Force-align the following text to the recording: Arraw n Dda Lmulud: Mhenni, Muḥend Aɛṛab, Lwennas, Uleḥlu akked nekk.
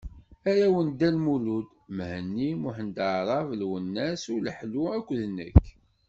Arraw 0.49 0.75
n 0.83 0.87
Dda 0.91 1.09
Lmulud: 1.15 1.67
Mhenni, 1.97 2.49
Muḥend 2.61 2.97
Aɛṛab, 3.07 3.47
Lwennas, 3.61 4.23
Uleḥlu 4.33 4.83
akked 4.97 5.19
nekk. 5.37 5.63